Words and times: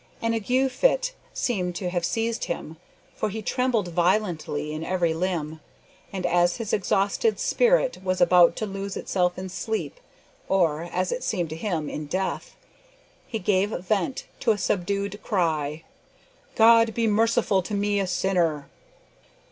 An 0.19 0.33
ague 0.33 0.71
fit 0.71 1.13
seemed 1.31 1.75
to 1.75 1.91
have 1.91 2.03
seized 2.03 2.45
him, 2.45 2.77
for 3.15 3.29
he 3.29 3.43
trembled 3.43 3.89
violently 3.89 4.73
in 4.73 4.83
every 4.83 5.13
limb; 5.13 5.59
and 6.11 6.25
as 6.25 6.55
his 6.57 6.73
exhausted 6.73 7.39
spirit 7.39 8.03
was 8.03 8.19
about 8.19 8.55
to 8.55 8.65
lose 8.65 8.97
itself 8.97 9.37
in 9.37 9.47
sleep, 9.47 9.99
or, 10.49 10.81
as 10.91 11.11
it 11.11 11.23
seemed 11.23 11.51
to 11.51 11.55
him, 11.55 11.87
in 11.87 12.07
death, 12.07 12.55
he 13.27 13.37
gave 13.37 13.69
vent 13.69 14.25
to 14.39 14.49
a 14.49 14.57
subdued 14.57 15.21
cry, 15.21 15.83
"God 16.55 16.95
be 16.95 17.05
merciful 17.05 17.61
to 17.61 17.75
me 17.75 17.99
a 17.99 18.07
sinner!" 18.07 18.69